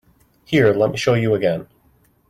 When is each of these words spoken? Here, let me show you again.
Here, 0.45 0.73
let 0.73 0.89
me 0.89 0.97
show 0.97 1.13
you 1.13 1.35
again. 1.35 1.67